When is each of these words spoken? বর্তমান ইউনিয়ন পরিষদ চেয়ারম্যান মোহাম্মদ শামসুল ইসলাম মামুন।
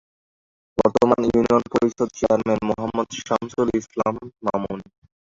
বর্তমান 0.77 1.21
ইউনিয়ন 1.27 1.63
পরিষদ 1.73 2.09
চেয়ারম্যান 2.17 2.59
মোহাম্মদ 2.69 3.07
শামসুল 3.19 3.67
ইসলাম 3.81 4.15
মামুন। 4.45 4.79